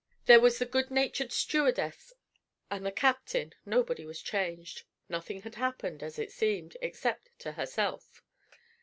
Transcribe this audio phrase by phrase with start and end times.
[0.25, 2.11] There was the good natured stewardess
[2.71, 8.23] and the captain, nobody was changed, nothing had happened, as it seemed, except to herself.